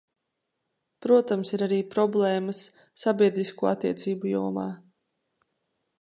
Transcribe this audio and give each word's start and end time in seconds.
Protams, 1.05 1.51
ir 1.57 1.65
arī 1.65 1.77
problēmas 1.91 2.63
sabiedrisko 3.03 3.69
attiecību 3.75 4.33
jomā. 4.35 4.69